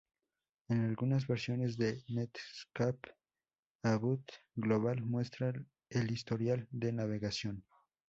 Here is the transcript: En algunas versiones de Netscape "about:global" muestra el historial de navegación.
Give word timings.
En 0.69 0.83
algunas 0.83 1.27
versiones 1.27 1.77
de 1.77 2.03
Netscape 2.07 3.13
"about:global" 3.83 5.03
muestra 5.03 5.53
el 5.91 6.09
historial 6.11 6.67
de 6.71 6.91
navegación. 6.91 7.63